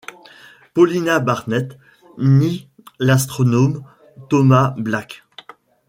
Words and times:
Paulina 0.73 1.19
Barnett, 1.19 1.77
ni 2.17 2.67
l’astronome 2.97 3.83
Thomas 4.29 4.73
Black. 4.75 5.23